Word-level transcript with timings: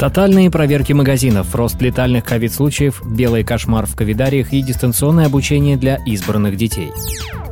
Тотальные 0.00 0.50
проверки 0.50 0.94
магазинов, 0.94 1.54
рост 1.54 1.82
летальных 1.82 2.24
ковид-случаев, 2.24 3.02
белый 3.04 3.44
кошмар 3.44 3.84
в 3.84 3.94
ковидариях 3.94 4.54
и 4.54 4.62
дистанционное 4.62 5.26
обучение 5.26 5.76
для 5.76 5.96
избранных 6.06 6.56
детей. 6.56 6.90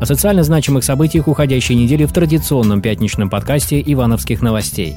О 0.01 0.07
социально 0.07 0.45
значимых 0.45 0.85
событиях 0.85 1.27
уходящей 1.27 1.75
недели 1.75 2.05
в 2.05 2.13
традиционном 2.13 2.81
пятничном 2.81 3.29
подкасте 3.29 3.83
«Ивановских 3.85 4.43
новостей». 4.43 4.95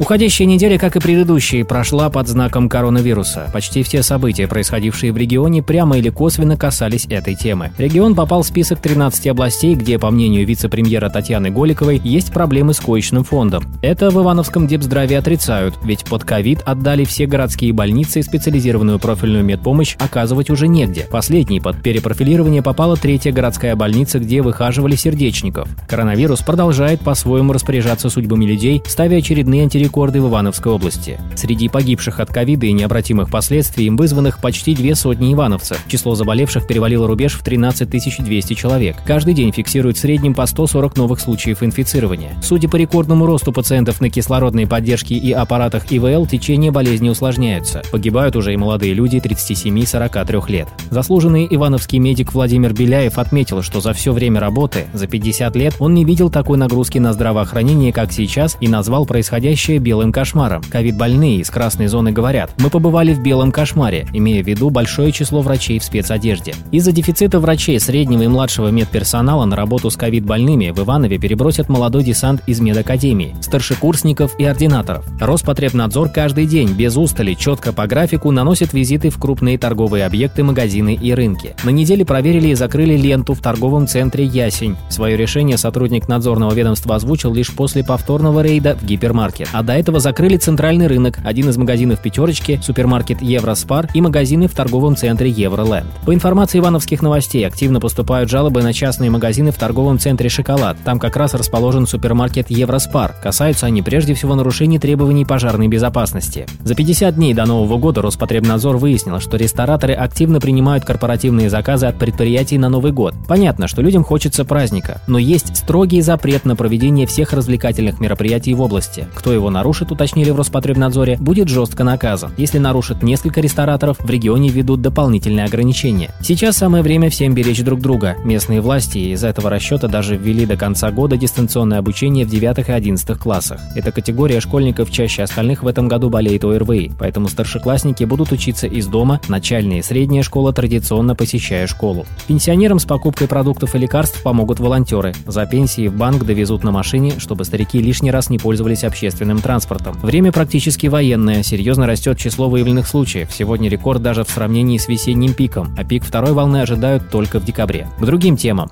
Уходящая 0.00 0.48
неделя, 0.48 0.78
как 0.78 0.96
и 0.96 1.00
предыдущие, 1.00 1.64
прошла 1.64 2.08
под 2.10 2.26
знаком 2.26 2.68
коронавируса. 2.68 3.48
Почти 3.52 3.82
все 3.82 4.02
события, 4.02 4.48
происходившие 4.48 5.12
в 5.12 5.16
регионе, 5.16 5.62
прямо 5.62 5.98
или 5.98 6.08
косвенно 6.08 6.56
касались 6.56 7.06
этой 7.06 7.34
темы. 7.34 7.70
Регион 7.78 8.14
попал 8.14 8.42
в 8.42 8.46
список 8.46 8.80
13 8.80 9.28
областей, 9.28 9.74
где, 9.74 9.98
по 9.98 10.10
мнению 10.10 10.46
вице-премьера 10.46 11.08
Татьяны 11.10 11.50
Голиковой, 11.50 12.00
есть 12.02 12.32
проблемы 12.32 12.74
с 12.74 12.80
коечным 12.80 13.22
фондом. 13.22 13.64
Это 13.82 14.10
в 14.10 14.20
Ивановском 14.20 14.66
депздраве 14.66 15.18
отрицают, 15.18 15.74
ведь 15.84 16.04
под 16.04 16.24
ковид 16.24 16.62
отдали 16.64 17.04
все 17.04 17.26
городские 17.26 17.72
больницы 17.72 18.20
и 18.20 18.22
специализированную 18.22 18.98
профильную 18.98 19.44
медпомощь 19.44 19.96
оказывать 20.00 20.50
уже 20.50 20.68
негде. 20.68 21.06
Последней 21.10 21.60
под 21.60 21.82
перепрофилирование 21.82 22.62
попала 22.62 22.96
третья 22.96 23.30
городская 23.30 23.76
больница, 23.76 24.18
где 24.18 24.31
выхаживали 24.40 24.96
сердечников. 24.96 25.68
Коронавирус 25.88 26.40
продолжает 26.40 27.00
по-своему 27.00 27.52
распоряжаться 27.52 28.08
судьбами 28.08 28.44
людей, 28.44 28.82
ставя 28.86 29.18
очередные 29.18 29.62
антирекорды 29.62 29.92
рекорды 29.92 30.22
в 30.22 30.28
Ивановской 30.28 30.72
области. 30.72 31.18
Среди 31.34 31.68
погибших 31.68 32.20
от 32.20 32.30
ковида 32.30 32.66
и 32.66 32.72
необратимых 32.72 33.30
последствий 33.30 33.86
им 33.86 33.96
вызванных 33.96 34.40
почти 34.40 34.74
две 34.74 34.94
сотни 34.94 35.32
ивановцев. 35.34 35.78
Число 35.86 36.14
заболевших 36.14 36.66
перевалило 36.66 37.06
рубеж 37.06 37.34
в 37.34 37.42
13 37.42 37.90
200 37.90 38.54
человек. 38.54 38.96
Каждый 39.06 39.34
день 39.34 39.52
фиксируют 39.52 39.96
в 39.96 40.00
среднем 40.00 40.34
по 40.34 40.46
140 40.46 40.96
новых 40.96 41.20
случаев 41.20 41.62
инфицирования. 41.62 42.32
Судя 42.42 42.68
по 42.68 42.76
рекордному 42.76 43.26
росту 43.26 43.52
пациентов 43.52 44.00
на 44.00 44.08
кислородной 44.08 44.66
поддержке 44.66 45.14
и 45.14 45.32
аппаратах 45.32 45.92
ИВЛ, 45.92 46.26
течение 46.26 46.70
болезни 46.70 47.10
усложняются. 47.10 47.82
Погибают 47.92 48.34
уже 48.36 48.54
и 48.54 48.56
молодые 48.56 48.94
люди 48.94 49.16
37-43 49.16 50.50
лет. 50.50 50.68
Заслуженный 50.90 51.46
ивановский 51.50 51.98
медик 51.98 52.32
Владимир 52.32 52.72
Беляев 52.72 53.18
отметил, 53.18 53.60
что 53.62 53.80
за 53.80 53.92
все 53.92 54.12
время 54.12 54.21
работы, 54.30 54.86
за 54.92 55.06
50 55.06 55.56
лет, 55.56 55.74
он 55.78 55.94
не 55.94 56.04
видел 56.04 56.30
такой 56.30 56.58
нагрузки 56.58 56.98
на 56.98 57.12
здравоохранение, 57.12 57.92
как 57.92 58.12
сейчас, 58.12 58.56
и 58.60 58.68
назвал 58.68 59.06
происходящее 59.06 59.78
белым 59.78 60.12
кошмаром. 60.12 60.62
Ковид-больные 60.70 61.38
из 61.38 61.50
красной 61.50 61.88
зоны 61.88 62.12
говорят, 62.12 62.52
мы 62.58 62.70
побывали 62.70 63.12
в 63.12 63.22
белом 63.22 63.52
кошмаре, 63.52 64.06
имея 64.12 64.42
в 64.42 64.46
виду 64.46 64.70
большое 64.70 65.12
число 65.12 65.42
врачей 65.42 65.78
в 65.78 65.84
спецодежде. 65.84 66.54
Из-за 66.70 66.92
дефицита 66.92 67.40
врачей 67.40 67.80
среднего 67.80 68.22
и 68.22 68.28
младшего 68.28 68.68
медперсонала 68.68 69.44
на 69.44 69.56
работу 69.56 69.90
с 69.90 69.96
ковид-больными 69.96 70.70
в 70.70 70.78
Иванове 70.78 71.18
перебросят 71.18 71.68
молодой 71.68 72.04
десант 72.04 72.42
из 72.46 72.60
медакадемии, 72.60 73.34
старшекурсников 73.40 74.38
и 74.38 74.44
ординаторов. 74.44 75.04
Роспотребнадзор 75.20 76.10
каждый 76.10 76.46
день 76.46 76.72
без 76.74 76.96
устали 76.96 77.34
четко 77.34 77.72
по 77.72 77.86
графику 77.86 78.30
наносит 78.30 78.72
визиты 78.72 79.10
в 79.10 79.18
крупные 79.18 79.58
торговые 79.58 80.06
объекты, 80.06 80.42
магазины 80.44 80.94
и 80.94 81.12
рынки. 81.12 81.54
На 81.64 81.70
неделе 81.70 82.04
проверили 82.04 82.48
и 82.48 82.54
закрыли 82.54 82.96
ленту 82.96 83.34
в 83.34 83.40
торговом 83.40 83.86
центре 83.86 84.11
«Ясень». 84.20 84.76
Свое 84.90 85.16
решение 85.16 85.56
сотрудник 85.56 86.08
надзорного 86.08 86.52
ведомства 86.52 86.96
озвучил 86.96 87.32
лишь 87.32 87.50
после 87.50 87.82
повторного 87.82 88.42
рейда 88.42 88.76
в 88.76 88.84
гипермаркет. 88.84 89.48
А 89.52 89.62
до 89.62 89.72
этого 89.72 90.00
закрыли 90.00 90.36
центральный 90.36 90.86
рынок, 90.86 91.18
один 91.24 91.48
из 91.48 91.56
магазинов 91.56 92.02
«Пятерочки», 92.02 92.60
супермаркет 92.62 93.22
«Евроспар» 93.22 93.88
и 93.94 94.00
магазины 94.00 94.48
в 94.48 94.52
торговом 94.52 94.96
центре 94.96 95.30
«Евроленд». 95.30 95.86
По 96.04 96.12
информации 96.12 96.58
ивановских 96.58 97.00
новостей, 97.00 97.46
активно 97.46 97.80
поступают 97.80 98.28
жалобы 98.28 98.62
на 98.62 98.72
частные 98.72 99.10
магазины 99.10 99.52
в 99.52 99.56
торговом 99.56 99.98
центре 99.98 100.28
«Шоколад». 100.28 100.76
Там 100.84 100.98
как 100.98 101.16
раз 101.16 101.34
расположен 101.34 101.86
супермаркет 101.86 102.50
«Евроспар». 102.50 103.14
Касаются 103.22 103.66
они 103.66 103.82
прежде 103.82 104.14
всего 104.14 104.34
нарушений 104.34 104.78
требований 104.78 105.24
пожарной 105.24 105.68
безопасности. 105.68 106.46
За 106.64 106.74
50 106.74 107.14
дней 107.14 107.34
до 107.34 107.46
Нового 107.46 107.78
года 107.78 108.02
Роспотребнадзор 108.02 108.76
выяснил, 108.76 109.20
что 109.20 109.36
рестораторы 109.36 109.94
активно 109.94 110.40
принимают 110.40 110.84
корпоративные 110.84 111.48
заказы 111.48 111.86
от 111.86 111.98
предприятий 111.98 112.58
на 112.58 112.68
Новый 112.68 112.92
год. 112.92 113.14
Понятно, 113.28 113.68
что 113.68 113.82
людям 113.82 114.01
хочется 114.02 114.44
праздника, 114.44 115.00
но 115.06 115.18
есть 115.18 115.56
строгий 115.56 116.00
запрет 116.00 116.44
на 116.44 116.56
проведение 116.56 117.06
всех 117.06 117.32
развлекательных 117.32 118.00
мероприятий 118.00 118.54
в 118.54 118.60
области. 118.60 119.06
Кто 119.14 119.32
его 119.32 119.50
нарушит, 119.50 119.92
уточнили 119.92 120.30
в 120.30 120.36
Роспотребнадзоре, 120.36 121.16
будет 121.18 121.48
жестко 121.48 121.84
наказан. 121.84 122.32
Если 122.36 122.58
нарушит 122.58 123.02
несколько 123.02 123.40
рестораторов, 123.40 123.98
в 123.98 124.10
регионе 124.10 124.48
ведут 124.48 124.80
дополнительные 124.80 125.46
ограничения. 125.46 126.10
Сейчас 126.22 126.56
самое 126.56 126.82
время 126.82 127.10
всем 127.10 127.34
беречь 127.34 127.62
друг 127.62 127.80
друга. 127.80 128.16
Местные 128.24 128.60
власти 128.60 128.98
из 128.98 129.24
этого 129.24 129.50
расчета 129.50 129.88
даже 129.88 130.16
ввели 130.16 130.46
до 130.46 130.56
конца 130.56 130.90
года 130.90 131.16
дистанционное 131.16 131.78
обучение 131.78 132.24
в 132.24 132.30
9 132.30 132.68
и 132.68 132.72
11 132.72 133.18
классах. 133.18 133.60
Эта 133.74 133.92
категория 133.92 134.40
школьников 134.40 134.90
чаще 134.90 135.22
остальных 135.22 135.62
в 135.62 135.66
этом 135.66 135.88
году 135.88 136.10
болеет 136.10 136.44
ОРВИ, 136.44 136.92
поэтому 136.98 137.28
старшеклассники 137.28 138.04
будут 138.04 138.32
учиться 138.32 138.66
из 138.66 138.86
дома, 138.86 139.20
начальная 139.28 139.78
и 139.78 139.82
средняя 139.82 140.22
школа 140.22 140.52
традиционно 140.52 141.14
посещая 141.14 141.66
школу. 141.66 142.06
Пенсионерам 142.26 142.78
с 142.78 142.84
покупкой 142.84 143.28
продуктов 143.28 143.74
и 143.74 143.78
лекарств 143.92 144.22
помогут 144.22 144.58
волонтеры. 144.58 145.12
За 145.26 145.44
пенсии 145.44 145.88
в 145.88 145.94
банк 145.94 146.24
довезут 146.24 146.64
на 146.64 146.70
машине, 146.70 147.12
чтобы 147.18 147.44
старики 147.44 147.78
лишний 147.78 148.10
раз 148.10 148.30
не 148.30 148.38
пользовались 148.38 148.84
общественным 148.84 149.42
транспортом. 149.42 149.92
Время 150.02 150.32
практически 150.32 150.86
военное, 150.86 151.42
серьезно 151.42 151.86
растет 151.86 152.16
число 152.16 152.48
выявленных 152.48 152.88
случаев. 152.88 153.28
Сегодня 153.30 153.68
рекорд 153.68 154.00
даже 154.00 154.24
в 154.24 154.30
сравнении 154.30 154.78
с 154.78 154.88
весенним 154.88 155.34
пиком, 155.34 155.74
а 155.76 155.84
пик 155.84 156.04
второй 156.04 156.32
волны 156.32 156.62
ожидают 156.62 157.10
только 157.10 157.38
в 157.38 157.44
декабре. 157.44 157.86
К 157.98 158.06
другим 158.06 158.38
темам. 158.38 158.70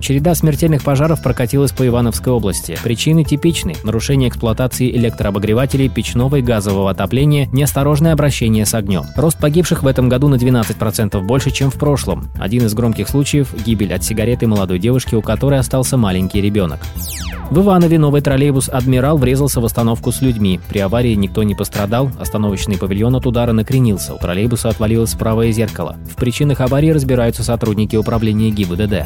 Череда 0.00 0.34
смертельных 0.34 0.82
пожаров 0.82 1.22
прокатилась 1.22 1.72
по 1.72 1.86
Ивановской 1.86 2.32
области. 2.32 2.78
Причины 2.82 3.24
типичны– 3.24 3.74
нарушение 3.84 4.28
эксплуатации 4.28 4.90
электрообогревателей, 4.90 5.88
печного 5.88 6.36
и 6.36 6.42
газового 6.42 6.90
отопления, 6.90 7.48
неосторожное 7.52 8.12
обращение 8.12 8.66
с 8.66 8.74
огнем. 8.74 9.04
Рост 9.16 9.38
погибших 9.38 9.82
в 9.82 9.86
этом 9.86 10.08
году 10.08 10.28
на 10.28 10.36
12% 10.36 11.20
больше, 11.22 11.50
чем 11.50 11.70
в 11.70 11.74
прошлом. 11.74 12.28
Один 12.38 12.66
из 12.66 12.74
громких 12.74 13.08
случаев– 13.08 13.54
гибель 13.66 13.94
от 13.94 14.02
сигареты 14.02 14.46
молодой 14.46 14.78
девушки, 14.78 15.14
у 15.14 15.22
которой 15.22 15.60
остался 15.60 15.96
маленький 15.96 16.40
ребенок. 16.40 16.80
В 17.52 17.60
Иванове 17.60 17.98
новый 17.98 18.22
троллейбус 18.22 18.70
«Адмирал» 18.70 19.18
врезался 19.18 19.60
в 19.60 19.64
остановку 19.66 20.10
с 20.10 20.22
людьми. 20.22 20.58
При 20.70 20.78
аварии 20.78 21.14
никто 21.14 21.42
не 21.42 21.54
пострадал, 21.54 22.10
остановочный 22.18 22.78
павильон 22.78 23.14
от 23.14 23.26
удара 23.26 23.52
накренился, 23.52 24.14
у 24.14 24.18
троллейбуса 24.18 24.70
отвалилось 24.70 25.12
правое 25.12 25.52
зеркало. 25.52 25.98
В 26.10 26.16
причинах 26.16 26.60
аварии 26.60 26.88
разбираются 26.88 27.44
сотрудники 27.44 27.94
управления 27.94 28.50
ГИБДД. 28.50 29.04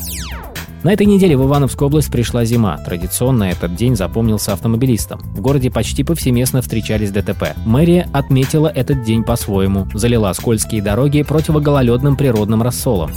На 0.86 0.92
этой 0.92 1.04
неделе 1.04 1.36
в 1.36 1.44
Ивановскую 1.44 1.88
область 1.88 2.12
пришла 2.12 2.44
зима. 2.44 2.76
Традиционно 2.76 3.42
этот 3.42 3.74
день 3.74 3.96
запомнился 3.96 4.52
автомобилистам. 4.52 5.18
В 5.18 5.40
городе 5.40 5.68
почти 5.68 6.04
повсеместно 6.04 6.62
встречались 6.62 7.10
ДТП. 7.10 7.56
Мэрия 7.64 8.08
отметила 8.12 8.68
этот 8.68 9.02
день 9.02 9.24
по-своему. 9.24 9.88
Залила 9.94 10.32
скользкие 10.32 10.80
дороги 10.80 11.22
противогололедным 11.22 12.14
природным 12.14 12.62
рассолом. 12.62 13.10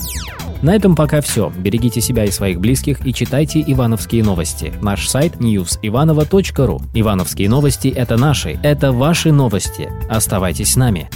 На 0.63 0.75
этом 0.75 0.95
пока 0.95 1.21
все. 1.21 1.53
Берегите 1.59 2.01
себя 2.01 2.25
и 2.25 2.31
своих 2.31 2.59
близких 2.59 3.05
и 3.05 3.13
читайте 3.13 3.63
Ивановские 3.67 4.23
новости. 4.23 4.73
Наш 4.81 5.07
сайт 5.07 5.35
newsivanova.ru. 5.35 6.81
Ивановские 6.95 7.49
новости– 7.49 7.87
это 7.95 8.17
наши, 8.17 8.59
это 8.63 8.91
ваши 8.91 9.31
новости. 9.31 9.91
Оставайтесь 10.09 10.73
с 10.73 10.75
нами. 10.75 11.07